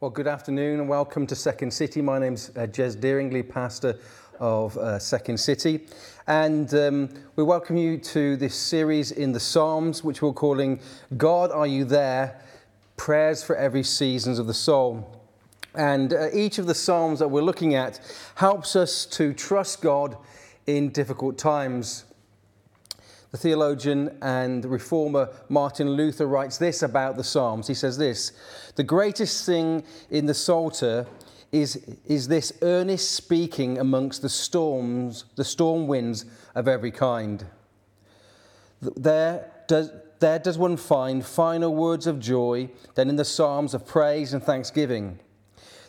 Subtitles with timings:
[0.00, 2.00] Well, good afternoon and welcome to Second City.
[2.00, 3.98] My name's uh, Jez Deeringley, pastor
[4.38, 5.84] of uh, Second City.
[6.26, 10.80] And um, we welcome you to this series in the Psalms, which we're calling
[11.18, 12.40] God, Are You There?
[12.96, 15.22] Prayers for Every Seasons of the Soul.
[15.74, 18.00] And uh, each of the Psalms that we're looking at
[18.36, 20.16] helps us to trust God
[20.66, 22.06] in difficult times.
[23.30, 27.68] The theologian and reformer Martin Luther writes this about the Psalms.
[27.68, 28.32] He says this
[28.74, 31.06] The greatest thing in the Psalter
[31.52, 37.46] is, is this earnest speaking amongst the storms, the storm winds of every kind.
[38.80, 43.86] There does, there does one find finer words of joy than in the Psalms of
[43.86, 45.20] praise and thanksgiving.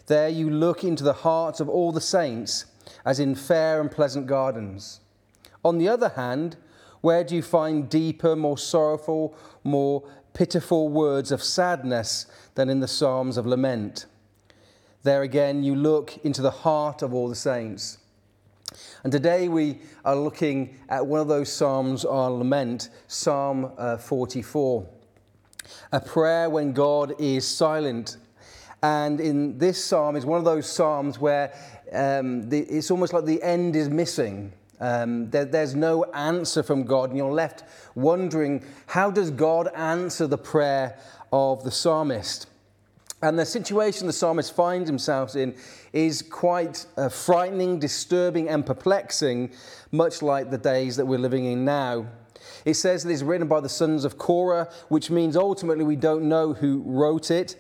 [0.08, 2.66] There you look into the hearts of all the saints
[3.06, 5.00] as in fair and pleasant gardens.
[5.64, 6.58] On the other hand,
[7.02, 12.88] where do you find deeper, more sorrowful, more pitiful words of sadness than in the
[12.88, 14.06] Psalms of lament?
[15.04, 17.98] There again, you look into the heart of all the saints.
[19.04, 24.88] And today we are looking at one of those Psalms on lament, Psalm uh, 44.
[25.92, 28.18] A prayer when God is silent.
[28.84, 31.54] And in this psalm is one of those psalms where
[31.92, 34.54] um, the, it's almost like the end is missing.
[34.82, 37.64] Um, there, there's no answer from God, and you're left
[37.96, 40.98] wondering how does God answer the prayer
[41.32, 42.48] of the psalmist?
[43.22, 45.56] And the situation the psalmist finds himself in
[45.94, 49.52] is quite uh, frightening, disturbing, and perplexing,
[49.92, 52.08] much like the days that we're living in now.
[52.66, 56.24] It says that it's written by the sons of Korah, which means ultimately we don't
[56.24, 57.56] know who wrote it.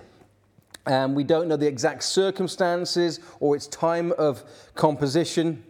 [0.87, 5.63] and we don't know the exact circumstances or its time of composition.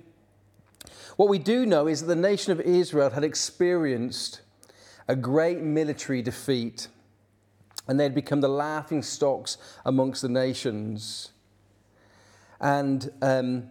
[1.18, 4.42] What we do know is that the nation of Israel had experienced
[5.08, 6.88] a great military defeat
[7.88, 11.32] and they'd become the laughing stocks amongst the nations.
[12.60, 13.70] And um,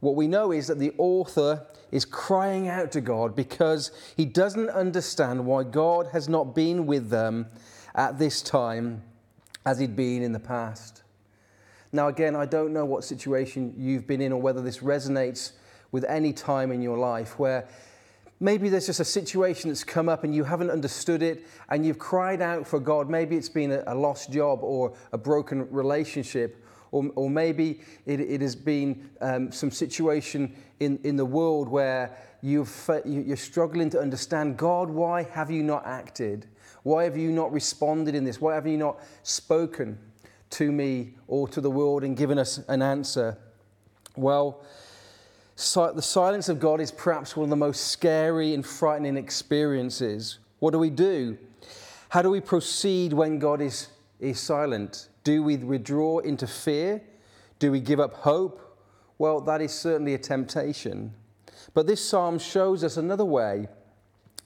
[0.00, 4.70] what we know is that the author is crying out to God because he doesn't
[4.70, 7.46] understand why God has not been with them
[7.94, 9.02] at this time
[9.66, 11.02] as he'd been in the past.
[11.92, 15.52] Now, again, I don't know what situation you've been in or whether this resonates
[15.92, 17.68] with any time in your life where
[18.40, 21.98] maybe there's just a situation that's come up and you haven't understood it and you've
[21.98, 23.08] cried out for God.
[23.08, 28.20] Maybe it's been a, a lost job or a broken relationship, or, or maybe it,
[28.20, 34.00] it, has been um, some situation in, in the world where you've, you're struggling to
[34.00, 36.46] understand God, why have you not acted?
[36.82, 38.40] Why have you not responded in this?
[38.40, 39.98] Why have you not spoken
[40.50, 43.38] to me or to the world and given us an answer?
[44.16, 44.64] Well,
[45.62, 50.38] the silence of God is perhaps one of the most scary and frightening experiences.
[50.58, 51.38] What do we do?
[52.08, 53.88] How do we proceed when God is,
[54.20, 55.08] is silent?
[55.24, 57.02] Do we withdraw into fear?
[57.58, 58.60] Do we give up hope?
[59.18, 61.14] Well, that is certainly a temptation.
[61.74, 63.68] But this psalm shows us another way.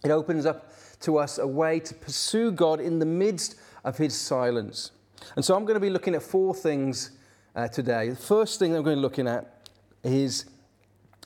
[0.05, 4.15] It opens up to us a way to pursue God in the midst of his
[4.15, 4.91] silence.
[5.34, 7.12] And so I'm going to be looking at four things
[7.55, 8.10] uh, today.
[8.10, 9.69] The first thing I'm going to be looking at
[10.05, 10.44] is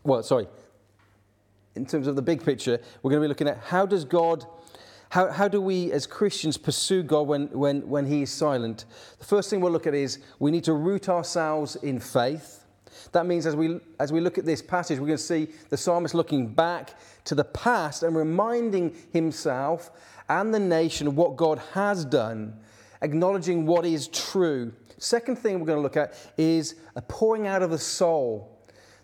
[0.05, 0.47] well, sorry,
[1.75, 4.45] in terms of the big picture, we're going to be looking at how does God,
[5.11, 8.87] how, how do we as Christians pursue God when, when, when He is silent?
[9.19, 12.65] The first thing we'll look at is we need to root ourselves in faith.
[13.13, 15.77] That means as we, as we look at this passage, we're going to see the
[15.77, 19.91] psalmist looking back to the past and reminding himself
[20.29, 22.59] and the nation of what God has done,
[23.03, 24.73] acknowledging what is true.
[24.99, 28.50] Second thing we're going to look at is a pouring out of the soul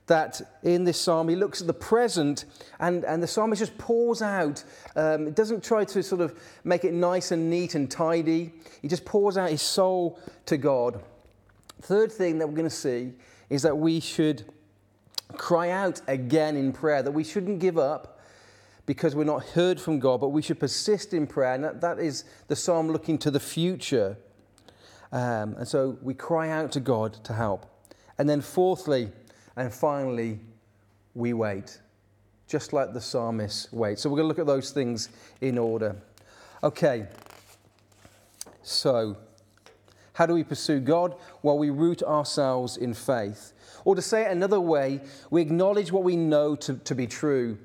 [0.06, 2.44] that in this psalm he looks at the present
[2.78, 4.62] and, and the psalmist just pours out.
[4.94, 8.52] Um, it doesn't try to sort of make it nice and neat and tidy,
[8.82, 11.02] he just pours out his soul to God.
[11.82, 13.12] Third thing that we're going to see
[13.50, 14.44] is that we should
[15.34, 18.20] cry out again in prayer, that we shouldn't give up
[18.86, 21.54] because we're not heard from God, but we should persist in prayer.
[21.54, 24.16] And that, that is the psalm looking to the future.
[25.12, 27.66] Um, and so we cry out to God to help.
[28.18, 29.10] And then, fourthly,
[29.56, 30.38] and finally,
[31.14, 31.80] we wait,
[32.46, 34.02] just like the psalmist waits.
[34.02, 35.08] So we're going to look at those things
[35.40, 35.96] in order.
[36.62, 37.06] Okay,
[38.62, 39.16] so
[40.12, 41.14] how do we pursue God?
[41.42, 43.52] Well, we root ourselves in faith.
[43.84, 45.00] Or to say it another way,
[45.30, 47.58] we acknowledge what we know to, to be true.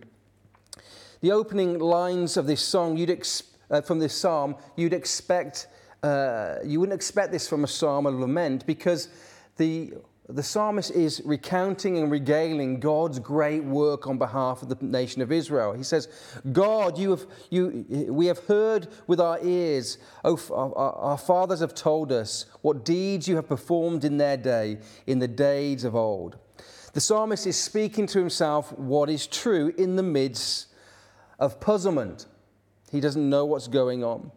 [1.21, 5.67] The opening lines of this song, you'd ex- uh, from this psalm, you'd expect,
[6.03, 9.07] uh, you wouldn't expect this from a psalm of lament because
[9.57, 9.93] the
[10.29, 15.31] the psalmist is recounting and regaling God's great work on behalf of the nation of
[15.31, 15.73] Israel.
[15.73, 16.07] He says,
[16.51, 21.73] God, you have, you, we have heard with our ears, oh, our, our fathers have
[21.73, 24.77] told us what deeds you have performed in their day,
[25.07, 26.37] in the days of old.
[26.93, 30.67] The psalmist is speaking to himself what is true in the midst
[31.39, 32.27] of puzzlement.
[32.91, 34.31] He doesn't know what's going on.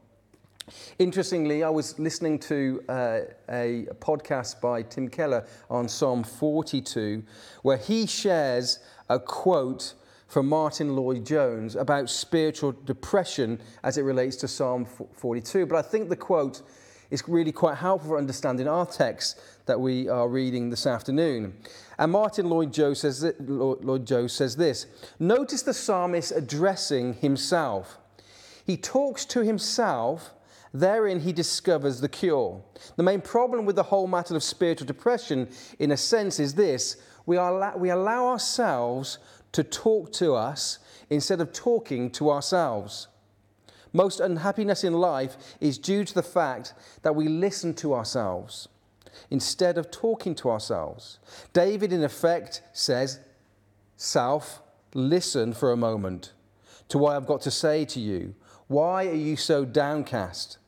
[0.99, 3.21] Interestingly, I was listening to uh,
[3.51, 7.23] a, podcast by Tim Keller on Psalm 42,
[7.63, 8.79] where he shares
[9.11, 9.95] a quote
[10.27, 15.67] from Martyn Lloyd-Jones about spiritual depression as it relates to Psalm 42.
[15.67, 16.63] But I think the quote
[17.11, 21.55] is really quite helpful for understanding our text that we are reading this afternoon.
[21.99, 24.87] And Martyn Lloyd-Jones says, Lloyd-Jones says this
[25.19, 27.99] Notice the psalmist addressing himself.
[28.65, 30.33] He talks to himself
[30.75, 32.61] Therein, he discovers the cure.
[32.97, 35.49] The main problem with the whole matter of spiritual depression,
[35.79, 39.19] in a sense, is this we, are, we allow ourselves
[39.53, 43.07] to talk to us instead of talking to ourselves.
[43.93, 48.69] Most unhappiness in life is due to the fact that we listen to ourselves
[49.31, 51.21] instead of talking to ourselves.
[51.53, 53.21] David, in effect, says,
[53.97, 54.61] Self,
[54.93, 56.33] listen for a moment
[56.89, 58.35] to what I've got to say to you.
[58.67, 60.59] Why are you so downcast?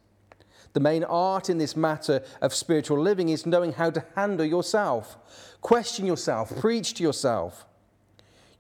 [0.77, 5.17] The main art in this matter of spiritual living is knowing how to handle yourself,
[5.63, 7.65] question yourself, preach to yourself.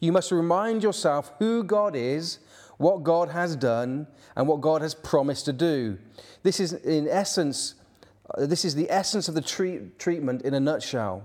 [0.00, 2.38] You must remind yourself who God is,
[2.78, 5.98] what God has done, and what God has promised to do.
[6.42, 7.74] This is, in essence,
[8.30, 11.22] uh, this is the essence of the treat, treatment in a nutshell.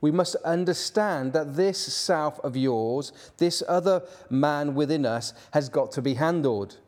[0.00, 5.90] We must understand that this self of yours, this other man within us, has got
[5.90, 6.78] to be handled.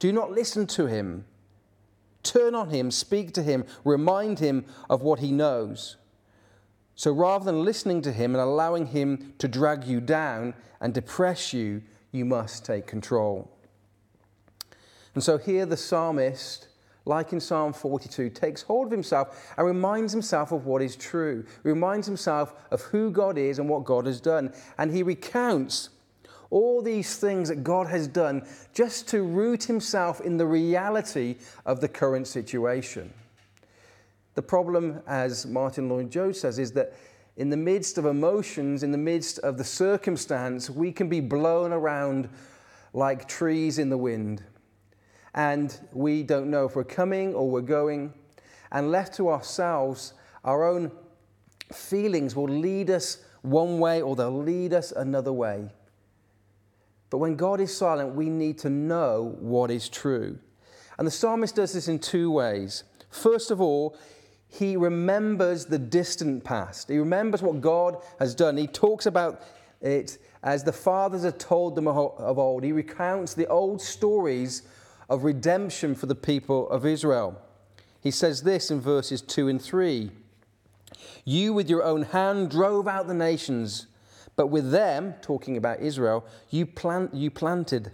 [0.00, 1.26] Do not listen to him.
[2.24, 5.96] Turn on him, speak to him, remind him of what he knows.
[6.96, 11.52] So rather than listening to him and allowing him to drag you down and depress
[11.52, 11.82] you,
[12.12, 13.50] you must take control.
[15.14, 16.68] And so here the psalmist,
[17.04, 21.44] like in Psalm 42, takes hold of himself and reminds himself of what is true,
[21.62, 24.52] reminds himself of who God is and what God has done.
[24.78, 25.90] And he recounts
[26.50, 31.36] all these things that God has done just to root himself in the reality
[31.66, 33.12] of the current situation.
[34.34, 36.94] The problem, as Martyn Lloyd-Jones says, is that
[37.36, 41.72] in the midst of emotions, in the midst of the circumstance, we can be blown
[41.72, 42.28] around
[42.92, 44.42] like trees in the wind.
[45.34, 48.12] And we don't know if we're coming or we're going.
[48.70, 50.14] And left to ourselves,
[50.44, 50.92] our own
[51.72, 55.70] feelings will lead us one way or they'll lead us another way.
[57.14, 60.36] But when God is silent, we need to know what is true.
[60.98, 62.82] And the psalmist does this in two ways.
[63.08, 63.96] First of all,
[64.48, 66.88] he remembers the distant past.
[66.88, 68.56] He remembers what God has done.
[68.56, 69.42] He talks about
[69.80, 72.64] it as the fathers had told them of old.
[72.64, 74.62] He recounts the old stories
[75.08, 77.40] of redemption for the people of Israel.
[78.00, 80.10] He says this in verses 2 and 3
[81.24, 83.86] You with your own hand drove out the nations
[84.36, 87.92] but with them, talking about Israel, you, plant, you planted.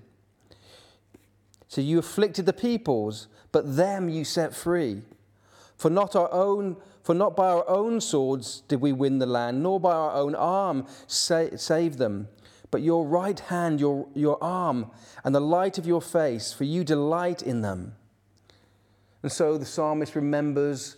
[1.69, 5.03] So you afflicted the peoples, but them you set free.
[5.77, 9.63] For not our own, for not by our own swords did we win the land,
[9.63, 12.29] nor by our own arm sa- save them,
[12.71, 14.91] but your right hand, your, your arm,
[15.25, 17.95] and the light of your face, for you delight in them.
[19.23, 20.97] And so the psalmist remembers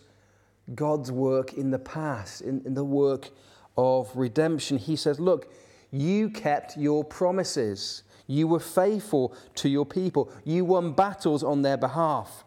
[0.75, 3.31] God's work in the past, in, in the work
[3.83, 5.53] of redemption, he says, Look,
[5.91, 8.05] you kept your promises.
[8.29, 10.33] You were faithful to your people.
[10.45, 12.45] You won battles on their behalf.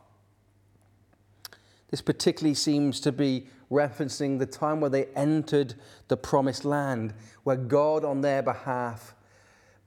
[1.91, 5.75] This particularly seems to be referencing the time where they entered
[6.07, 7.13] the promised land,
[7.43, 9.13] where God, on their behalf,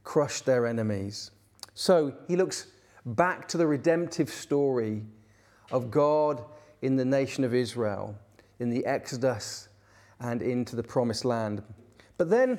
[0.04, 1.30] crushed their enemies.
[1.74, 2.66] So he looks
[3.06, 5.02] back to the redemptive story
[5.72, 6.44] of God
[6.82, 8.16] in the nation of Israel,
[8.58, 9.68] in the Exodus
[10.20, 11.62] and into the promised land.
[12.16, 12.58] But then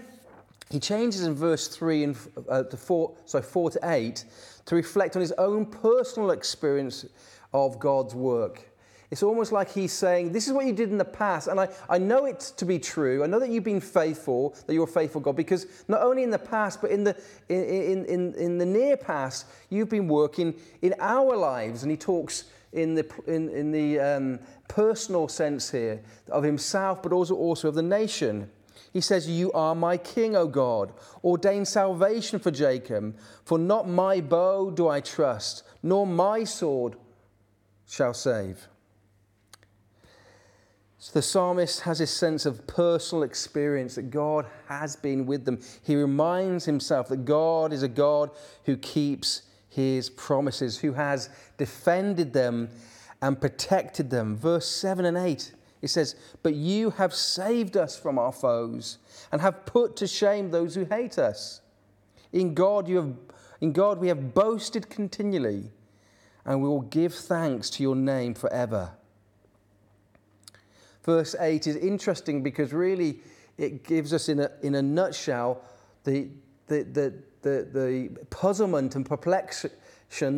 [0.70, 4.26] he changes in verse 3 and uh, to 4, sorry, 4 to 8
[4.66, 7.06] to reflect on his own personal experience
[7.54, 8.70] of God's work.
[9.12, 11.70] It's almost like he's saying, This is what you did in the past, and I,
[11.90, 13.24] I know it to be true.
[13.24, 16.30] I know that you've been faithful, that you're a faithful God, because not only in
[16.30, 20.94] the past, but in the, in, in, in the near past, you've been working in
[21.00, 21.82] our lives.
[21.82, 27.12] And he talks in the, in, in the um, personal sense here of himself, but
[27.12, 28.50] also, also of the nation.
[28.94, 30.94] He says, You are my king, O God.
[31.24, 33.18] Ordain salvation for Jacob.
[33.44, 36.96] For not my bow do I trust, nor my sword
[37.88, 38.68] shall save.
[41.02, 45.62] So the psalmist has this sense of personal experience that God has been with them.
[45.82, 48.32] He reminds himself that God is a God
[48.66, 52.70] who keeps his promises, who has defended them
[53.22, 54.36] and protected them.
[54.36, 58.98] Verse 7 and 8, it says, But you have saved us from our foes
[59.32, 61.62] and have put to shame those who hate us.
[62.32, 63.14] In God, you have,
[63.62, 65.72] in God we have boasted continually,
[66.46, 68.94] and we will give thanks to your name forever
[71.10, 73.20] verse 8 is interesting because really
[73.58, 75.64] it gives us, in a, in a nutshell,
[76.04, 76.28] the,
[76.68, 79.72] the, the, the, the puzzlement and perplexion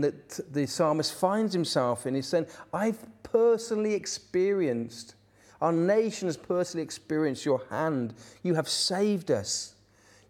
[0.01, 2.15] that the psalmist finds himself in.
[2.15, 5.15] He's saying, I've personally experienced,
[5.61, 8.13] our nation has personally experienced your hand.
[8.43, 9.75] You have saved us.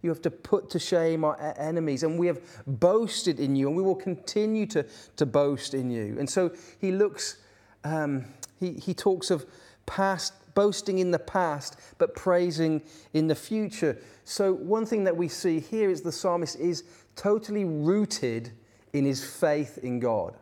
[0.02, 3.78] You have to put to shame our enemies, and we have boasted in you, and
[3.78, 4.86] we will continue to,
[5.16, 6.18] to boast in you.
[6.18, 7.38] And so he looks,
[7.84, 8.26] um,
[8.60, 9.46] he, he talks of
[9.86, 12.82] past, boasting in the past, but praising
[13.14, 13.98] in the future.
[14.26, 16.84] So, one thing that we see here is the psalmist is
[17.16, 18.52] totally rooted
[18.94, 20.36] in his faith in God.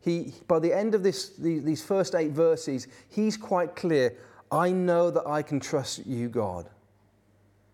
[0.00, 4.16] He, by the end of this, these first eight verses, he's quite clear
[4.50, 6.68] I know that I can trust you, God.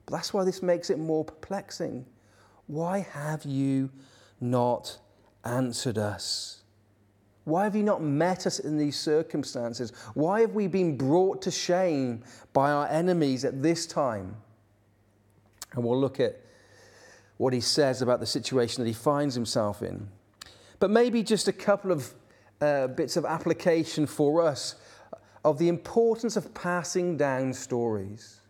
[0.06, 2.04] But that's why this makes it more perplexing.
[2.66, 3.90] Why have you
[4.40, 4.99] not
[5.44, 6.63] answered us?
[7.45, 9.93] Why have you not met us in these circumstances?
[10.15, 12.23] Why have we been brought to shame
[12.53, 14.37] by our enemies at this time?
[15.73, 16.41] And we'll look at
[17.37, 20.09] what he says about the situation that he finds himself in.
[20.79, 22.15] But maybe just a couple of
[22.61, 24.77] uh, bits of application for us
[25.45, 28.41] of the importance of passing down stories.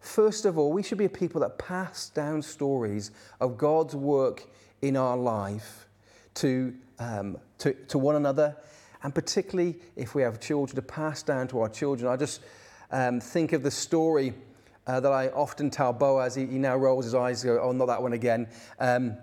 [0.00, 3.10] First of all, we should be a people that pass down stories
[3.40, 4.44] of God's work
[4.82, 5.88] in our life
[6.34, 8.56] to um, to, to one another,
[9.02, 12.10] and particularly if we have children to pass down to our children.
[12.10, 12.40] I just
[12.90, 14.34] um, think of the story
[14.86, 16.34] uh, that I often tell Boaz.
[16.34, 19.16] He, he, now rolls his eyes, go, "Oh, not that one again." Um,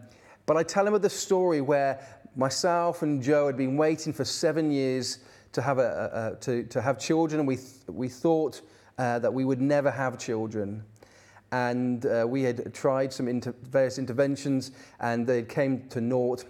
[0.46, 2.00] but I tell him of the story where
[2.36, 5.20] myself and Joe had been waiting for seven years
[5.52, 8.62] to have, a, a, a to, to have children, and we, th- we thought
[8.98, 10.84] uh, that we would never have children.
[11.52, 16.46] And uh, we had tried some inter- various interventions, and they came to naught.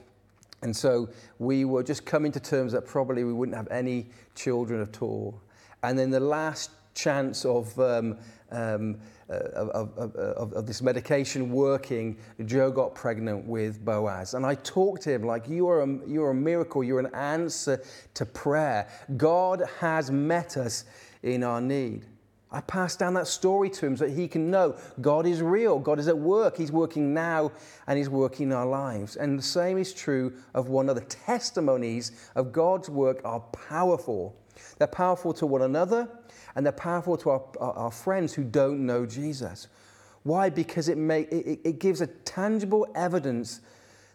[0.61, 4.81] And so we were just coming to terms that probably we wouldn't have any children
[4.81, 5.41] at all.
[5.83, 8.17] And then the last chance of, um,
[8.51, 8.97] um,
[9.29, 14.33] uh, of, of, of, of, this medication working, Joe got pregnant with Boaz.
[14.33, 17.13] And I talked to him like, you are, a, you are a miracle, you're an
[17.13, 17.81] answer
[18.15, 18.89] to prayer.
[19.15, 20.83] God has met us
[21.23, 22.05] in our need.
[22.51, 25.77] I pass down that story to him so that he can know God is real,
[25.77, 27.51] God is at work, He's working now,
[27.85, 29.15] and He's working in our lives.
[29.17, 31.01] And the same is true of one another.
[31.01, 34.35] Testimonies of God's work are powerful.
[34.79, 36.09] They're powerful to one another,
[36.55, 39.67] and they're powerful to our, our, friends who don't know Jesus.
[40.23, 40.49] Why?
[40.49, 43.61] Because it, it, it gives a tangible evidence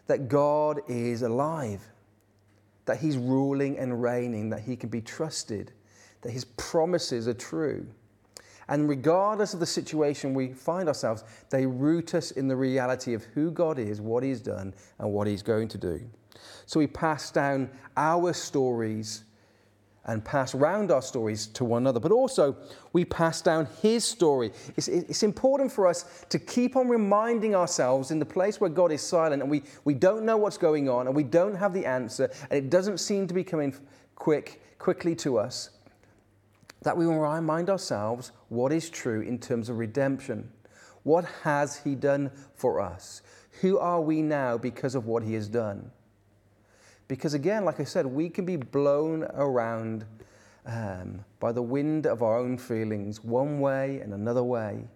[0.07, 1.81] that God is alive,
[2.85, 5.71] that He's ruling and reigning, that He can be trusted,
[6.21, 7.87] that His promises are true.
[8.67, 13.23] And regardless of the situation we find ourselves, they root us in the reality of
[13.25, 16.01] who God is, what He's done, and what He's going to do.
[16.65, 19.23] So we pass down our stories
[20.07, 22.55] and pass round our stories to one another, but also
[22.93, 24.51] we pass down His story.
[24.77, 28.91] It's, it's important for us to keep on reminding ourselves in the place where God
[28.91, 31.85] is silent and we, we don't know what's going on and we don't have the
[31.85, 33.75] answer and it doesn't seem to be coming
[34.15, 35.71] quick, quickly to us
[36.81, 40.51] that we remind ourselves what is true in terms of redemption.
[41.03, 43.21] What has He done for us?
[43.61, 45.91] Who are we now because of what He has done?
[47.07, 50.05] Because again, like I said, we can be blown around
[50.65, 54.87] um, by the wind of our own feelings, one way and another way.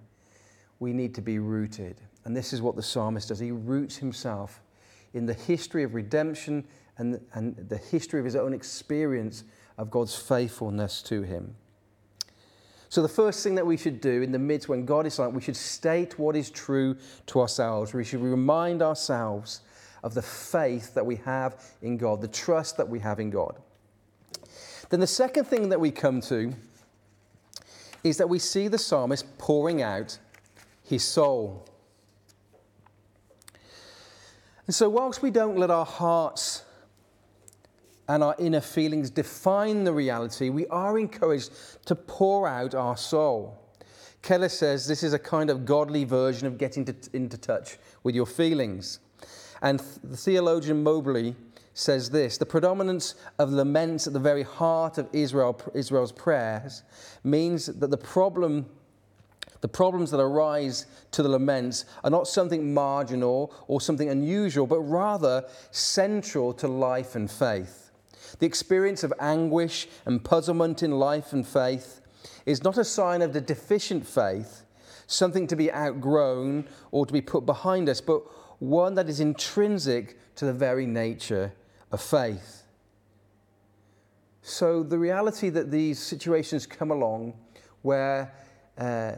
[0.79, 2.01] We need to be rooted.
[2.25, 3.39] And this is what the psalmist does.
[3.39, 4.61] He roots himself
[5.13, 6.65] in the history of redemption
[6.97, 9.43] and, and the history of his own experience
[9.77, 11.55] of God's faithfulness to him.
[12.89, 15.35] So, the first thing that we should do in the midst when God is silent,
[15.35, 17.93] we should state what is true to ourselves.
[17.93, 19.61] We should remind ourselves
[20.03, 23.57] of the faith that we have in God, the trust that we have in God.
[24.89, 26.51] Then, the second thing that we come to
[28.03, 30.17] is that we see the psalmist pouring out
[30.81, 31.67] his soul.
[34.65, 36.63] And so, whilst we don't let our hearts
[38.09, 41.51] and our inner feelings define the reality, we are encouraged
[41.85, 43.55] to pour out our soul.
[44.23, 48.15] Keller says this is a kind of godly version of getting to, into touch with
[48.15, 48.99] your feelings.
[49.61, 51.35] And the theologian Mobley
[51.75, 56.83] says this The predominance of laments at the very heart of Israel, Israel's prayers
[57.23, 58.65] means that the problem.
[59.61, 64.79] The problems that arise to the laments are not something marginal or something unusual, but
[64.79, 67.88] rather central to life and faith.
[68.37, 72.01] The experience of anguish and puzzlement in life and faith
[72.45, 74.63] is not a sign of the deficient faith,
[75.07, 78.21] something to be outgrown or to be put behind us, but
[78.59, 81.53] one that is intrinsic to the very nature
[81.91, 82.63] of faith.
[84.41, 87.33] So, the reality that these situations come along
[87.81, 88.33] where
[88.77, 89.13] uh,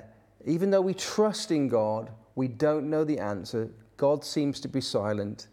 [0.45, 4.81] even though we trust in God, we don't know the answer, God seems to be
[4.81, 5.47] silent,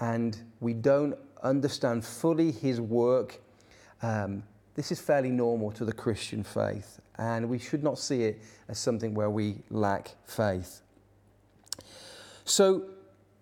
[0.00, 1.16] and we don't
[1.48, 3.40] understand fully His work.
[4.02, 4.42] Um,
[4.74, 8.78] this is fairly normal to the Christian faith, and we should not see it as
[8.78, 10.82] something where we lack faith.
[12.44, 12.90] So,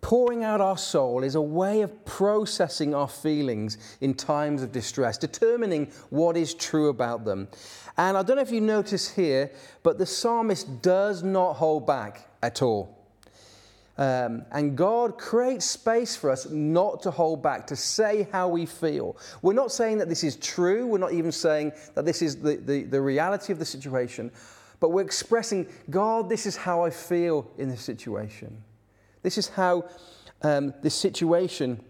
[0.01, 5.19] pouring out our soul is a way of processing our feelings in times of distress,
[5.19, 7.49] determining what is true about them.
[7.97, 9.51] And I don't know if you notice here,
[9.83, 12.94] but the psalmist does not hold back at all.
[13.97, 18.67] Um, and God creates space for us not to hold back, to say how we
[18.67, 19.17] feel.
[19.41, 20.87] We're not saying that this is true.
[20.87, 24.33] We're not even saying that this is the, the, the reality of the situation.
[24.81, 28.63] But we're expressing, God, this is how I feel in this situation.
[29.23, 29.85] This is how
[30.43, 31.83] um, this situation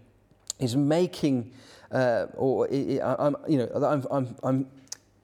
[0.59, 1.51] is making,
[1.91, 4.67] uh, or I'm, you know, I'm, I'm, I'm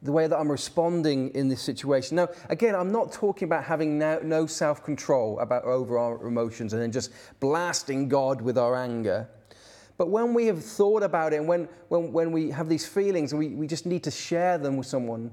[0.02, 2.16] the way that I'm responding in this situation.
[2.16, 6.74] Now, again, I'm not talking about having no, no self control about over our emotions
[6.74, 9.30] and then just blasting God with our anger.
[9.98, 13.34] But when we have thought about it and when, when, when we have these feelings
[13.34, 15.32] and we, we just need to share them with someone,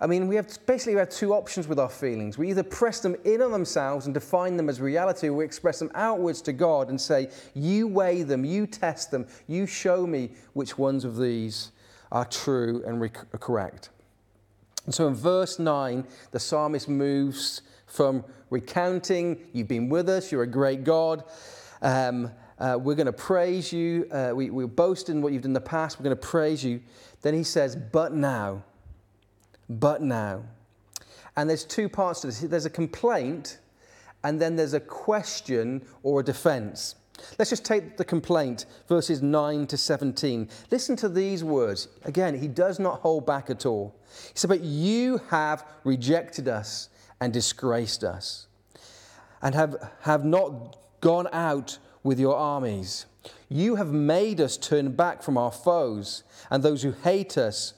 [0.00, 2.38] I mean, we have basically we have two options with our feelings.
[2.38, 5.80] We either press them in on themselves and define them as reality, or we express
[5.80, 10.30] them outwards to God and say, You weigh them, you test them, you show me
[10.52, 11.72] which ones of these
[12.10, 13.90] are true and rec- correct.
[14.84, 20.42] And so in verse 9, the psalmist moves from recounting, You've been with us, you're
[20.42, 21.24] a great God.
[21.82, 24.08] Um, uh, we're going to praise you.
[24.10, 25.98] Uh, we, we boast in what you've done in the past.
[25.98, 26.80] We're going to praise you.
[27.22, 28.64] Then he says, But now,
[29.68, 30.42] but now.
[31.36, 33.58] And there's two parts to this there's a complaint,
[34.24, 36.96] and then there's a question or a defense.
[37.38, 40.48] Let's just take the complaint, verses 9 to 17.
[40.70, 41.88] Listen to these words.
[42.04, 43.94] Again, he does not hold back at all.
[44.32, 46.88] He said, But you have rejected us
[47.20, 48.46] and disgraced us,
[49.42, 53.06] and have, have not gone out with your armies.
[53.48, 57.74] You have made us turn back from our foes, and those who hate us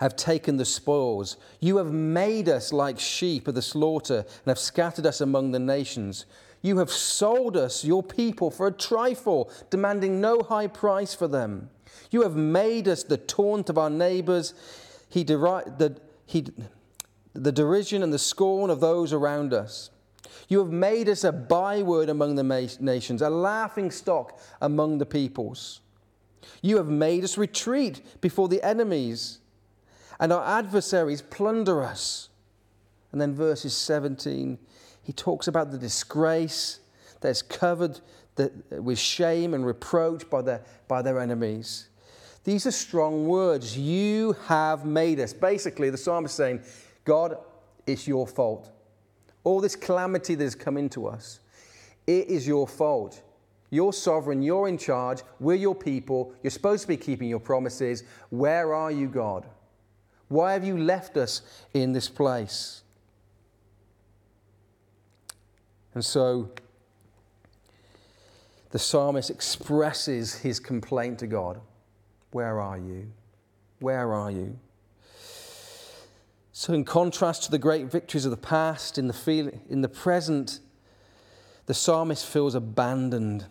[0.00, 1.36] have taken the spoils.
[1.60, 5.58] You have made us like sheep of the slaughter, and have scattered us among the
[5.58, 6.24] nations.
[6.62, 11.70] You have sold us, your people, for a trifle, demanding no high price for them.
[12.10, 14.54] You have made us the taunt of our neighbors,
[15.08, 16.46] he the, he,
[17.32, 19.90] the derision and the scorn of those around us.
[20.48, 25.80] You have made us a byword among the nations, a laughing stock among the peoples.
[26.62, 29.38] You have made us retreat before the enemies,
[30.18, 32.30] and our adversaries plunder us.
[33.12, 34.58] And then verses 17
[35.08, 36.80] he talks about the disgrace
[37.22, 37.98] that's covered
[38.34, 41.88] the, with shame and reproach by their, by their enemies.
[42.44, 43.78] These are strong words.
[43.78, 45.32] You have made us.
[45.32, 46.60] Basically, the psalmist is saying,
[47.06, 47.38] God,
[47.86, 48.70] it's your fault.
[49.44, 51.40] All this calamity that has come into us,
[52.06, 53.22] it is your fault.
[53.70, 58.04] You're sovereign, you're in charge, we're your people, you're supposed to be keeping your promises.
[58.28, 59.46] Where are you, God?
[60.28, 61.40] Why have you left us
[61.72, 62.82] in this place?
[65.98, 66.48] And so
[68.70, 71.60] the psalmist expresses his complaint to God
[72.30, 73.10] Where are you?
[73.80, 74.60] Where are you?
[76.52, 79.88] So, in contrast to the great victories of the past, in the, feel, in the
[79.88, 80.60] present,
[81.66, 83.46] the psalmist feels abandoned,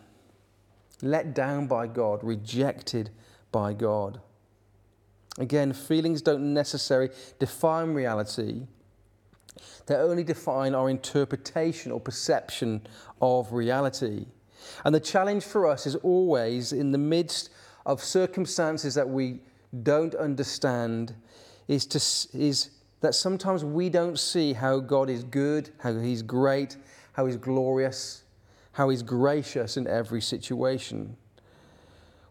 [1.02, 3.10] let down by God, rejected
[3.52, 4.22] by God.
[5.38, 8.68] Again, feelings don't necessarily define reality,
[9.86, 12.86] they only define our interpretation or perception
[13.22, 14.26] of reality.
[14.84, 17.50] And the challenge for us is always in the midst
[17.86, 19.40] of circumstances that we
[19.84, 21.16] don't understand
[21.68, 21.98] is, to,
[22.38, 26.78] is that sometimes we don't see how God is good, how He's great,
[27.14, 28.24] how He's glorious,
[28.72, 31.16] how He's gracious in every situation.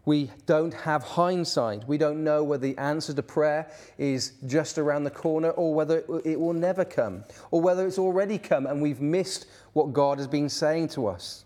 [0.07, 1.85] We don't have hindsight.
[1.85, 5.97] We don't know whether the answer to prayer is just around the corner or whether
[6.23, 10.25] it will never come or whether it's already come and we've missed what God has
[10.25, 11.43] been saying to us.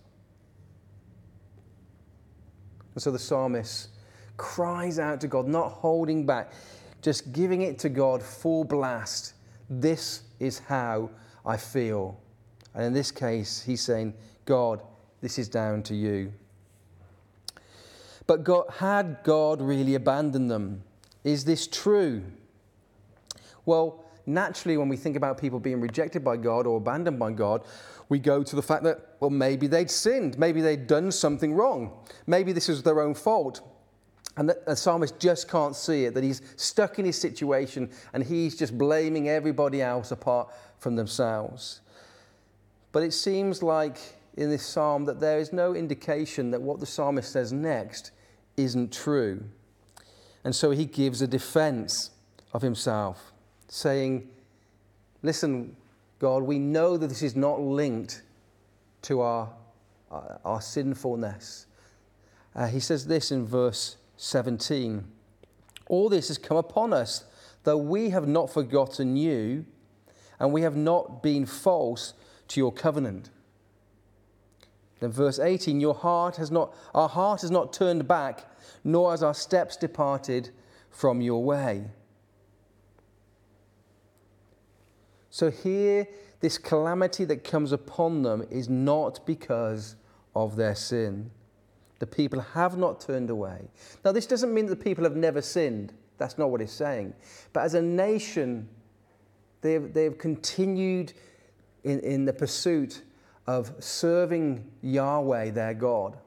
[2.94, 3.90] And so the psalmist
[4.38, 6.54] cries out to God, not holding back,
[7.02, 9.34] just giving it to God full blast.
[9.72, 11.10] This is how
[11.44, 12.22] I feel.
[12.76, 14.14] And in this case, he's saying,
[14.46, 14.84] God,
[15.20, 16.32] this is down to you.
[18.28, 20.84] But God, had God really abandoned them?
[21.24, 22.24] Is this true?
[23.66, 27.64] Well, naturally, when we think about people being rejected by God or abandoned by God,
[28.10, 30.38] we go to the fact that, well, maybe they'd sinned.
[30.38, 31.92] Maybe they'd done something wrong.
[32.28, 33.62] Maybe this was their own fault.
[34.38, 38.58] And the psalmist just can't see it, that he's stuck in his situation and he's
[38.58, 41.82] just blaming everybody else apart from themselves.
[42.92, 43.98] But it seems like
[44.36, 48.12] in this psalm that there is no indication that what the psalmist says next
[48.58, 49.44] isn't true.
[50.44, 52.12] And so he gives a defense
[52.54, 53.32] of himself,
[53.68, 54.30] saying,
[55.24, 55.76] Listen,
[56.20, 58.24] God, we know that this is not linked
[59.04, 59.50] to our,
[60.10, 61.68] our, our sinfulness.
[62.56, 65.04] Uh, he says this in verse 17
[65.88, 67.26] All this has come upon us,
[67.64, 69.66] though we have not forgotten you,
[70.40, 72.14] and we have not been false
[72.48, 73.30] to your covenant.
[75.02, 78.46] Then verse 18, your heart has not, our heart has not turned back,
[78.84, 80.52] nor has our steps departed
[80.92, 81.86] from your way.
[85.32, 86.08] So here,
[86.40, 89.96] this calamity that comes upon them is not because
[90.36, 91.32] of their sin.
[91.98, 93.70] The people have not turned away.
[94.06, 95.94] Now, this doesn't mean that the people have never sinned.
[96.20, 97.16] That's not what it's saying.
[97.54, 98.70] But as a nation,
[99.62, 101.14] they've, they've continued
[101.84, 103.02] in, in the pursuit
[103.48, 106.18] of serving Yahweh, their God.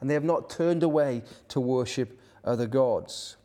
[0.00, 3.36] And they have not turned away to worship other gods.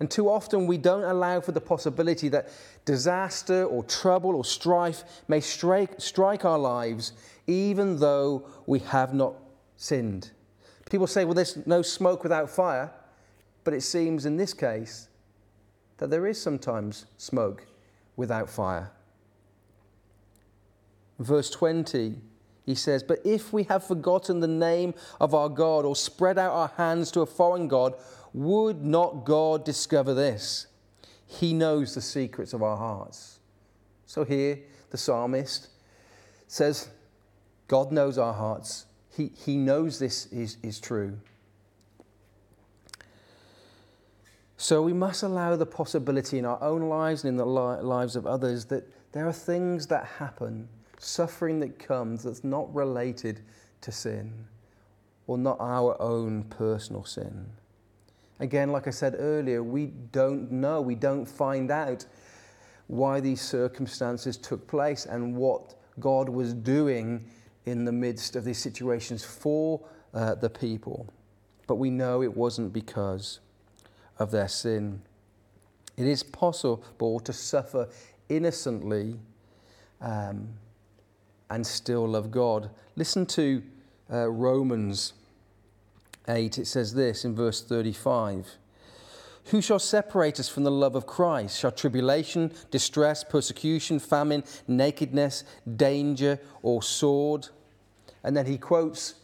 [0.00, 2.48] And too often we don't allow for the possibility that
[2.84, 7.12] disaster or trouble or strife may strike, strike our lives
[7.46, 9.34] even though we have not
[9.76, 10.30] sinned.
[10.90, 12.92] People say, well, there's no smoke without fire.
[13.64, 15.08] But it seems in this case
[15.98, 17.66] that there is sometimes smoke
[18.16, 18.90] without fire.
[21.18, 22.16] Verse 20,
[22.64, 26.52] he says, But if we have forgotten the name of our God or spread out
[26.52, 27.94] our hands to a foreign God,
[28.32, 30.66] would not God discover this?
[31.26, 33.40] He knows the secrets of our hearts.
[34.06, 35.68] So here, the psalmist
[36.46, 36.88] says,
[37.68, 38.86] God knows our hearts.
[39.16, 41.18] He, he knows this is, is true.
[44.56, 48.14] So we must allow the possibility in our own lives and in the li- lives
[48.14, 50.68] of others that there are things that happen
[51.04, 53.40] suffering that comes that's not related
[53.80, 54.32] to sin
[55.26, 57.46] or not our own personal sin.
[58.40, 62.04] Again, like I said earlier, we don't know, we don't find out
[62.88, 67.24] why these circumstances took place and what God was doing
[67.66, 69.80] in the midst of these situations for
[70.12, 71.06] uh, the people.
[71.66, 73.40] But we know it wasn't because
[74.18, 75.02] of their sin.
[75.96, 77.88] It is possible to suffer
[78.28, 79.20] innocently
[80.00, 80.48] um,
[81.52, 82.70] and still love God.
[82.96, 83.62] Listen to
[84.10, 85.12] uh, Romans
[86.26, 86.58] 8.
[86.58, 88.56] It says this in verse 35
[89.46, 91.58] Who shall separate us from the love of Christ?
[91.58, 95.44] Shall tribulation, distress, persecution, famine, nakedness,
[95.76, 97.48] danger, or sword?
[98.24, 99.14] And then he quotes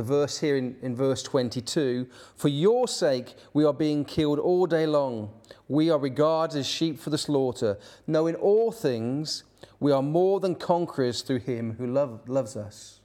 [0.00, 4.64] the verse here in, in verse 22 For your sake we are being killed all
[4.64, 5.30] day long.
[5.68, 7.78] We are regarded as sheep for the slaughter.
[8.06, 9.44] Knowing all things,
[9.78, 13.00] we are more than conquerors through him who love, loves us.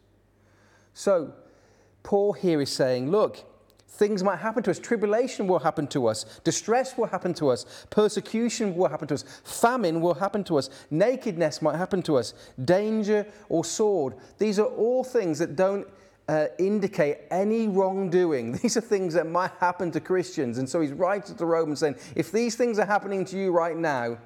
[0.93, 1.33] So,
[2.01, 3.43] Paul here is saying, look,
[3.89, 4.79] things might happen to us.
[4.79, 6.39] Tribulation will happen to us.
[6.45, 7.85] Distress will happen to us.
[7.89, 9.25] Persecution will happen to us.
[9.43, 10.69] Famine will happen to us.
[10.89, 12.33] Nakedness might happen to us.
[12.63, 14.15] Danger or sword.
[14.37, 15.85] These are all things that don't
[16.27, 18.51] uh, indicate any wrongdoing.
[18.61, 20.57] These are things that might happen to Christians.
[20.57, 23.51] And so he's writing to the Romans saying, if these things are happening to you
[23.51, 24.17] right now,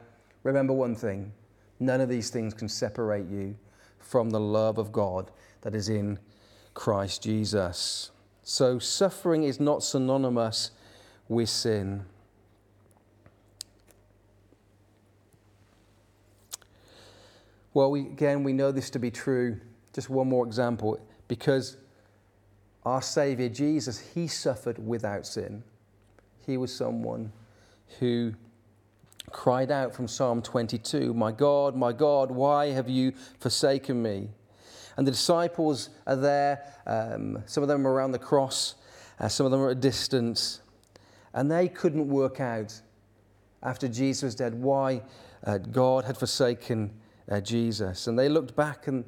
[0.44, 1.34] remember one thing
[1.80, 3.56] None of these things can separate you
[4.00, 5.32] from the love of God
[5.62, 6.20] that is in
[6.74, 8.12] Christ Jesus.
[8.44, 10.72] So, suffering is not synonymous
[11.28, 12.06] with sin.
[17.74, 19.60] Well, we, again, we know this to be true.
[19.94, 21.00] Just one more example.
[21.28, 21.78] Because
[22.86, 25.64] our Savior Jesus, he suffered without sin.
[26.46, 27.32] He was someone
[28.00, 28.34] who
[29.32, 34.30] cried out from Psalm 22, My God, my God, why have you forsaken me?
[34.98, 38.76] And the disciples are there, um, some of them are around the cross,
[39.20, 40.62] uh, some of them are at a distance,
[41.34, 42.82] and they couldn't work out
[43.62, 45.02] after Jesus was dead why
[45.46, 46.92] uh, God had forsaken
[47.30, 48.08] uh, Jesus.
[48.08, 49.06] And they looked back and,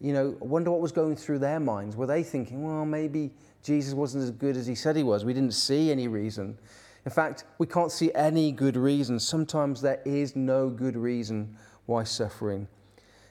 [0.00, 1.96] you know, wonder what was going through their minds.
[1.96, 3.30] Were they thinking, well, maybe
[3.62, 5.24] Jesus wasn't as good as he said he was.
[5.24, 6.58] We didn't see any reason.
[7.04, 9.18] In fact, we can't see any good reason.
[9.20, 11.56] Sometimes there is no good reason
[11.86, 12.68] why suffering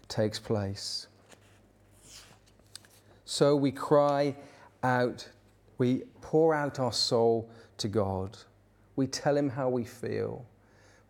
[0.08, 1.08] takes place.
[3.26, 4.36] So we cry
[4.84, 5.28] out,
[5.78, 8.38] we pour out our soul to God.
[8.96, 10.46] We tell Him how we feel.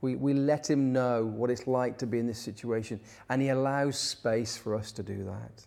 [0.05, 2.99] We, we let Him know what it's like to be in this situation.
[3.27, 5.65] And He allows space for us to do that.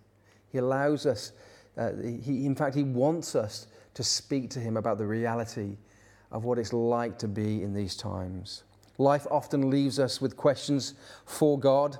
[0.53, 1.33] He allows us,
[1.77, 1.91] uh,
[2.23, 5.77] he, in fact, He wants us to speak to Him about the reality
[6.31, 8.63] of what it's like to be in these times.
[8.97, 10.95] Life often leaves us with questions
[11.27, 11.99] for God,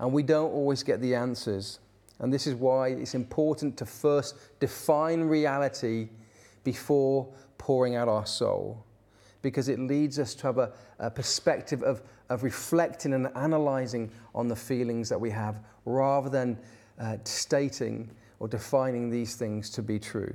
[0.00, 1.78] and we don't always get the answers.
[2.18, 6.10] And this is why it's important to first define reality
[6.62, 8.84] before pouring out our soul,
[9.42, 14.48] because it leads us to have a, a perspective of, of reflecting and analyzing on
[14.48, 16.58] the feelings that we have rather than
[16.98, 20.34] uh, stating or defining these things to be true.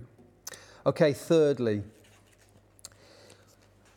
[0.86, 1.84] Okay, thirdly,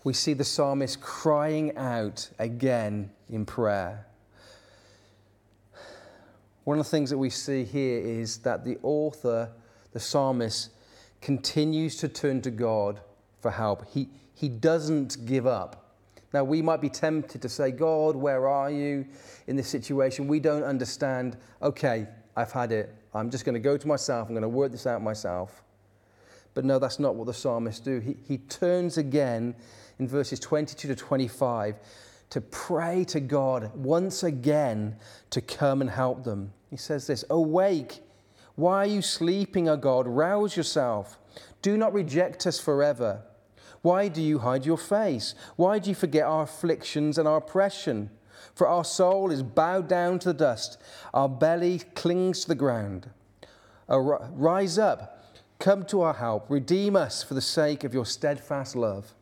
[0.04, 4.06] we see the psalmist crying out again in prayer.
[6.64, 9.50] One of the things that we see here is that the author,
[9.92, 10.70] the psalmist,
[11.20, 13.00] continues to turn to God
[13.40, 13.86] for help.
[13.88, 15.96] He, he doesn't give up.
[16.32, 19.04] Now, we might be tempted to say, God, where are you
[19.48, 20.28] in this situation?
[20.28, 21.36] We don't understand.
[21.60, 22.94] Okay, I've had it.
[23.12, 24.28] I'm just going to go to myself.
[24.28, 25.64] I'm going to work this out myself.
[26.54, 27.98] But no, that's not what the psalmists do.
[27.98, 29.56] He, he turns again
[29.98, 31.76] in verses 22 to 25
[32.30, 34.96] to pray to God once again
[35.30, 36.52] to come and help them.
[36.70, 38.02] He says this Awake!
[38.54, 40.06] Why are you sleeping, O God?
[40.06, 41.18] Rouse yourself.
[41.60, 43.22] Do not reject us forever.
[43.82, 45.34] Why do you hide your face?
[45.56, 48.10] Why do you forget our afflictions and our oppression?
[48.54, 50.80] For our soul is bowed down to the dust,
[51.14, 53.10] our belly clings to the ground.
[53.88, 55.24] Rise up,
[55.58, 59.14] come to our help, redeem us for the sake of your steadfast love.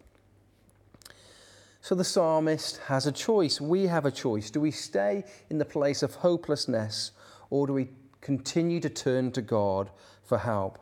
[1.80, 3.60] So the psalmist has a choice.
[3.60, 4.50] We have a choice.
[4.50, 7.12] Do we stay in the place of hopelessness
[7.48, 7.90] or do we
[8.20, 9.90] continue to turn to God
[10.24, 10.80] for help?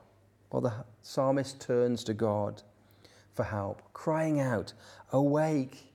[0.51, 2.63] Well, the psalmist turns to God
[3.35, 4.73] for help, crying out,
[5.12, 5.92] Awake!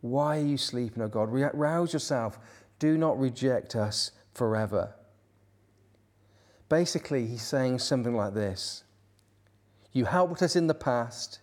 [0.00, 1.28] Why are you sleeping, O God?
[1.30, 2.38] Rouse yourself.
[2.78, 4.94] Do not reject us forever.
[6.68, 8.84] Basically, he's saying something like this
[9.92, 11.40] You helped us in the past.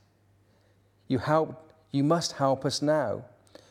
[1.07, 3.25] You helped you must help us now.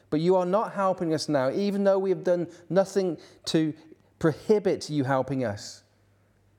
[0.09, 3.75] But you are not helping us now, even though we have done nothing to
[4.19, 5.83] prohibit you helping us.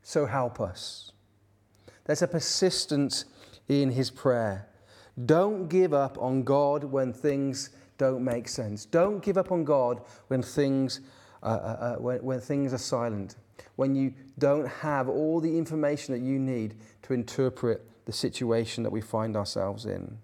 [0.04, 1.12] So help us.
[2.06, 3.26] There's a persistence
[3.68, 4.68] in his prayer.
[5.26, 8.86] Don't give up on God when things don't make sense.
[8.86, 11.02] Don't give up on God when things,
[11.42, 13.36] uh, uh, uh, when, when things are silent,
[13.76, 18.92] when you don't have all the information that you need to interpret the situation that
[18.92, 20.18] we find ourselves in.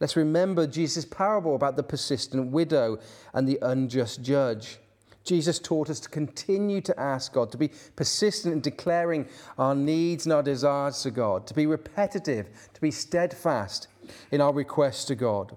[0.00, 2.98] Let's remember Jesus' parable about the persistent widow
[3.32, 4.78] and the unjust judge.
[5.24, 9.26] Jesus taught us to continue to ask God, to be persistent in declaring
[9.58, 13.88] our needs and our desires to God, to be repetitive, to be steadfast
[14.30, 15.56] in our requests to God.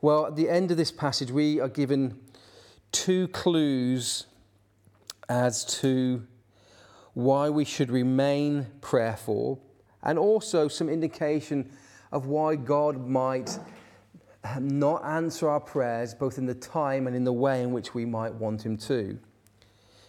[0.00, 2.20] Well, at the end of this passage, we are given
[2.92, 4.26] two clues
[5.28, 6.22] as to
[7.14, 9.60] why we should remain prayerful
[10.04, 11.68] and also some indication
[12.12, 13.58] of why God might
[14.44, 17.94] um, not answer our prayers, both in the time and in the way in which
[17.94, 19.10] we might want Him to.
[19.10, 19.18] It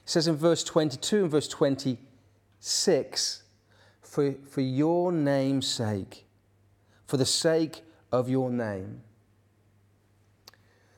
[0.05, 3.43] says in verse 22 and verse 26
[4.01, 6.25] for, for your name's sake,
[7.05, 9.01] for the sake of your name.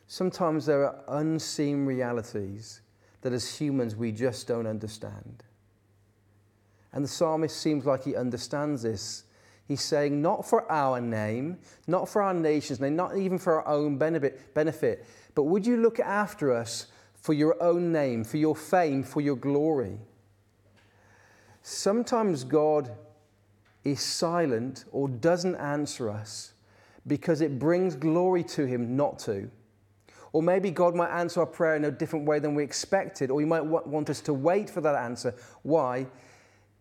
[0.08, 2.82] Sometimes there are unseen realities
[3.22, 5.44] that as humans we just don't understand.
[6.94, 9.24] And the psalmist seems like he understands this
[9.68, 13.68] He's saying, not for our name, not for our nation's name, not even for our
[13.74, 19.04] own benefit, but would you look after us for your own name, for your fame,
[19.04, 19.98] for your glory?
[21.62, 22.92] Sometimes God
[23.84, 26.54] is silent or doesn't answer us
[27.08, 29.50] because it brings glory to Him not to.
[30.34, 33.40] Or maybe God might answer our prayer in a different way than we expected, or
[33.40, 35.36] He might want us to wait for that answer.
[35.64, 36.08] Why?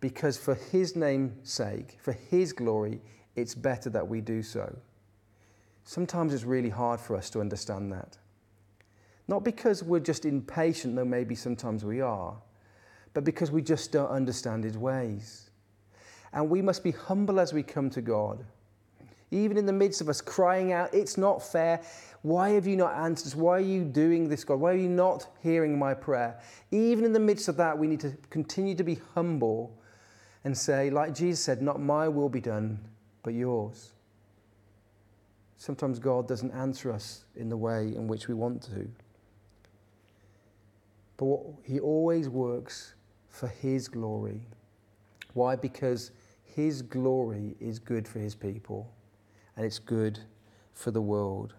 [0.01, 3.01] Because for his name's sake, for his glory,
[3.37, 4.75] it's better that we do so.
[5.85, 8.17] Sometimes it's really hard for us to understand that.
[9.29, 12.37] Not because we're just impatient, though maybe sometimes we are,
[13.15, 15.51] but because we just don't understand his ways.
[16.33, 18.45] And we must be humble as we come to God.
[19.33, 21.81] Even in the midst of us crying out, It's not fair.
[22.23, 23.39] Why have you not answered?
[23.39, 24.61] Why are you doing this, God?
[24.61, 26.41] Why are you not hearing my prayer?
[26.71, 29.80] Even in the midst of that, we need to continue to be humble
[30.45, 32.81] and say, like Jesus said, Not my will be done,
[33.23, 33.93] but yours.
[35.57, 38.89] Sometimes God doesn't answer us in the way in which we want to.
[41.19, 42.95] But what, He always works
[43.29, 44.41] for His glory.
[45.35, 45.57] Why?
[45.57, 46.13] Because
[46.45, 48.91] His glory is good for His people
[49.57, 50.19] and it's good
[50.73, 51.53] for the world.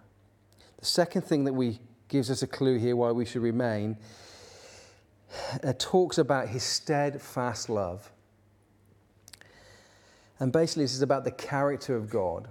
[0.80, 3.96] The second thing that we gives us a clue here why we should remain
[5.64, 8.12] uh, talks about his steadfast love.
[10.42, 12.48] And basically, this is about the character of God.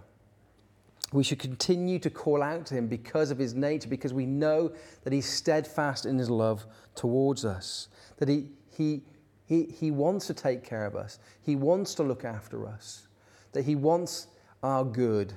[1.13, 4.71] We should continue to call out to him because of his nature, because we know
[5.03, 9.03] that he's steadfast in his love towards us, that he, he,
[9.45, 13.09] he, he wants to take care of us, he wants to look after us,
[13.51, 14.29] that he wants
[14.63, 15.35] our good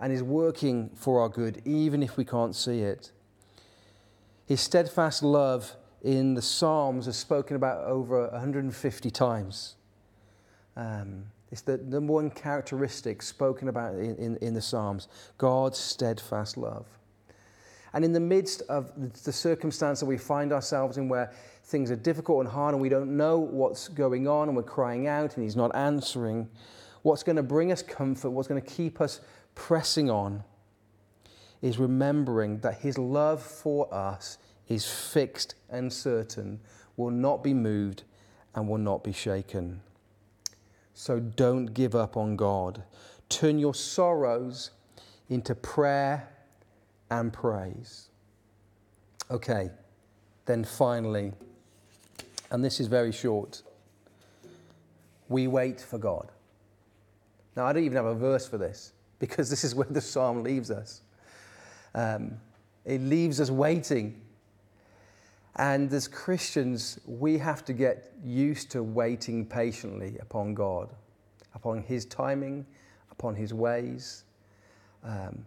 [0.00, 3.12] and is working for our good, even if we can't see it.
[4.44, 9.76] His steadfast love in the Psalms is spoken about over 150 times.
[10.74, 16.56] Um, it's the number one characteristic spoken about in, in, in, the Psalms God's steadfast
[16.56, 16.86] love.
[17.92, 18.90] And in the midst of
[19.22, 21.30] the circumstance that we find ourselves in, where
[21.64, 25.06] things are difficult and hard and we don't know what's going on and we're crying
[25.06, 26.48] out and He's not answering,
[27.02, 29.20] what's going to bring us comfort, what's going to keep us
[29.54, 30.42] pressing on,
[31.60, 34.38] is remembering that His love for us
[34.68, 36.60] is fixed and certain,
[36.96, 38.04] will not be moved,
[38.54, 39.82] and will not be shaken.
[40.94, 42.82] So don't give up on God.
[43.28, 44.70] Turn your sorrows
[45.28, 46.28] into prayer
[47.10, 48.08] and praise.
[49.30, 49.70] Okay,
[50.44, 51.32] then finally,
[52.50, 53.62] and this is very short,
[55.28, 56.30] we wait for God.
[57.56, 60.42] Now, I don't even have a verse for this because this is where the psalm
[60.42, 61.02] leaves us.
[61.94, 62.32] Um,
[62.84, 64.20] it leaves us waiting
[65.56, 70.94] and as Christians, we have to get used to waiting patiently upon God,
[71.54, 72.66] upon His timing,
[73.10, 74.24] upon His ways,
[75.04, 75.44] um,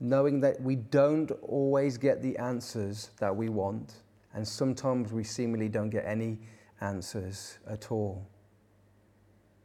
[0.00, 4.02] knowing that we don't always get the answers that we want,
[4.34, 6.38] and sometimes we seemingly don't get any
[6.80, 8.26] answers at all.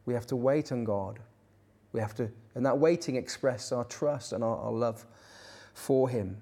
[0.05, 1.19] We have to wait on God.
[1.93, 5.03] We have to, and that waiting expresses our trust and our, our love
[5.73, 6.37] for Him.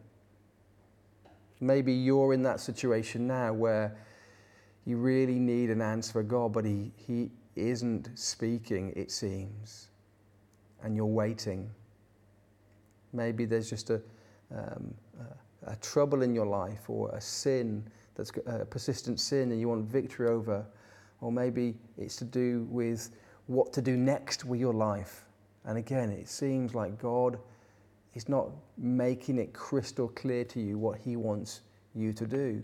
[1.60, 3.98] Maybe you're in that situation now where
[4.86, 9.89] you really need an answer from God, but He, he isn't speaking, it seems,
[10.84, 11.70] and you're waiting.
[13.13, 14.02] Maybe there's just a,
[14.56, 14.93] um,
[15.65, 17.84] a, a, trouble in your life or a sin
[18.15, 20.65] that's a persistent sin and you want victory over.
[21.22, 23.10] Or maybe it's to do with
[23.48, 25.26] what to do next with your life.
[25.65, 27.39] And again, it seems like God
[28.12, 31.62] He's not making it crystal clear to you what He wants
[31.93, 32.63] you to do.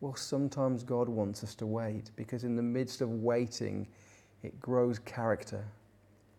[0.00, 3.88] Well, sometimes God wants us to wait because, in the midst of waiting,
[4.42, 5.64] it grows character.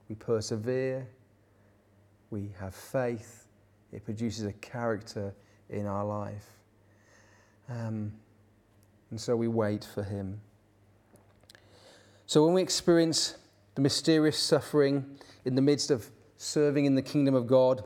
[0.08, 1.08] We persevere,
[2.30, 3.48] we have faith,
[3.92, 5.34] it produces a character
[5.70, 6.46] in our life.
[7.68, 8.14] Um,
[9.12, 10.40] and so we wait for Him.
[12.26, 13.36] So, when we experience
[13.76, 15.06] the mysterious suffering
[15.46, 17.84] in the midst of serving in the kingdom of God.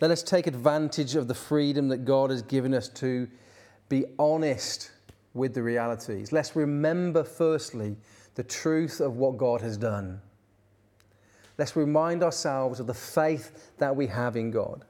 [0.00, 3.26] Let us take advantage of the freedom that God has given us to
[3.88, 4.90] be honest
[5.32, 6.30] with the realities.
[6.30, 7.96] Let's remember, firstly,
[8.34, 10.20] the truth of what God has done.
[11.56, 14.84] Let's remind ourselves of the faith that we have in God.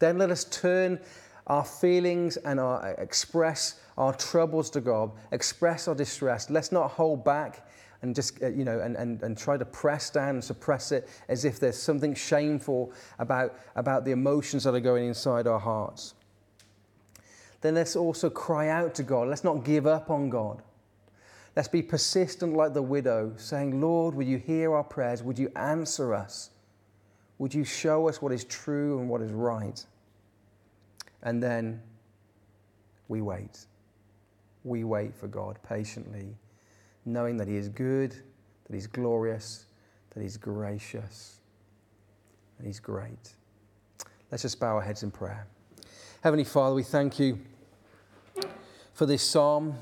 [0.00, 1.00] Then let us turn
[1.46, 6.50] our feelings and our, express our troubles to God, express our distress.
[6.50, 7.66] Let's not hold back
[8.02, 11.08] and just, uh, you know, and, and, and try to press down and suppress it
[11.28, 16.14] as if there's something shameful about, about the emotions that are going inside our hearts.
[17.60, 19.28] Then let's also cry out to God.
[19.28, 20.62] Let's not give up on God.
[21.56, 25.22] Let's be persistent like the widow, saying, Lord, would you hear our prayers?
[25.22, 26.50] Would you answer us?
[27.38, 29.84] Would you show us what is true and what is right?
[31.22, 31.82] And then
[33.08, 33.66] we wait.
[34.64, 36.36] We wait for God patiently
[37.12, 39.66] knowing that He is good, that He's glorious,
[40.14, 41.40] that He's gracious,
[42.58, 43.34] and He's great.
[44.30, 45.46] Let's just bow our heads in prayer.
[46.22, 47.38] Heavenly Father, we thank you
[48.92, 49.74] for this psalm.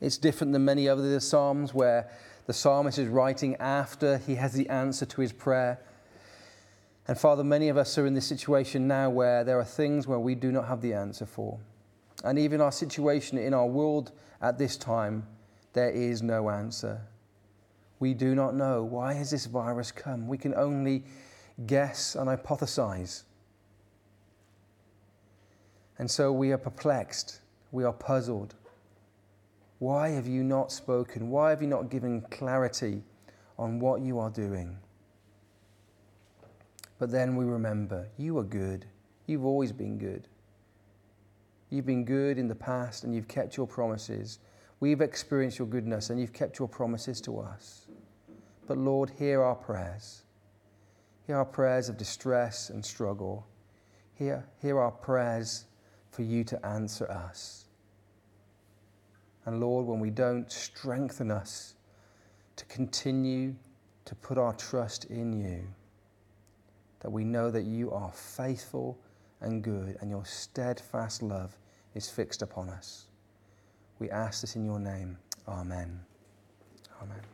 [0.00, 2.10] It's different than many other psalms where
[2.46, 5.78] the psalmist is writing after he has the answer to his prayer.
[7.06, 10.18] And Father, many of us are in this situation now where there are things where
[10.18, 11.58] we do not have the answer for.
[12.24, 14.10] And even our situation in our world
[14.40, 15.26] at this time,
[15.74, 17.00] there is no answer.
[18.00, 20.26] We do not know why has this virus come.
[20.26, 21.04] We can only
[21.66, 23.24] guess and hypothesize.
[25.98, 28.54] And so we are perplexed, we are puzzled.
[29.78, 31.30] Why have you not spoken?
[31.30, 33.02] Why have you not given clarity
[33.58, 34.78] on what you are doing?
[36.98, 38.86] But then we remember you are good.
[39.26, 40.26] You've always been good.
[41.74, 44.38] You've been good in the past and you've kept your promises.
[44.78, 47.88] We've experienced your goodness and you've kept your promises to us.
[48.68, 50.22] But Lord, hear our prayers.
[51.26, 53.44] Hear our prayers of distress and struggle.
[54.14, 55.64] Hear, hear our prayers
[56.12, 57.64] for you to answer us.
[59.44, 61.74] And Lord, when we don't, strengthen us
[62.54, 63.52] to continue
[64.04, 65.66] to put our trust in you.
[67.00, 68.96] That we know that you are faithful
[69.40, 71.58] and good, and your steadfast love
[71.94, 73.06] is fixed upon us.
[73.98, 75.18] We ask this in your name.
[75.48, 76.00] Amen.
[77.02, 77.33] Amen.